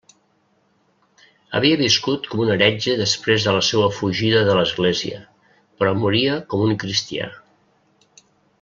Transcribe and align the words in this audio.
Havia 1.57 1.77
viscut 1.81 2.25
com 2.31 2.41
un 2.45 2.53
heretge 2.55 2.95
després 3.01 3.45
de 3.49 3.53
la 3.57 3.61
seua 3.67 3.91
fugida 3.99 4.41
de 4.49 4.57
l'església, 4.61 5.21
però 5.79 5.93
moria 6.05 6.39
com 6.55 6.65
un 6.71 6.75
cristià. 6.87 7.29